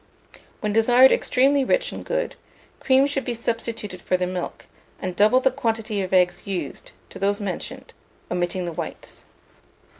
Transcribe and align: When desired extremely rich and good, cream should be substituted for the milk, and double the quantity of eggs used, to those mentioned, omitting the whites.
When 0.61 0.73
desired 0.73 1.11
extremely 1.11 1.63
rich 1.63 1.91
and 1.91 2.03
good, 2.03 2.35
cream 2.79 3.05
should 3.05 3.23
be 3.23 3.35
substituted 3.35 4.01
for 4.01 4.17
the 4.17 4.25
milk, 4.25 4.65
and 4.99 5.15
double 5.15 5.41
the 5.41 5.51
quantity 5.51 6.01
of 6.01 6.11
eggs 6.11 6.47
used, 6.47 6.91
to 7.11 7.19
those 7.19 7.39
mentioned, 7.39 7.93
omitting 8.31 8.65
the 8.65 8.73
whites. 8.73 9.25